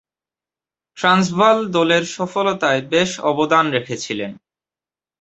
Transvaal 0.97 1.57
দলের 1.71 2.03
সফলতায় 2.15 2.81
বেশ 2.91 3.11
অবদান 3.23 3.65
রেখেছিলেন। 3.71 4.31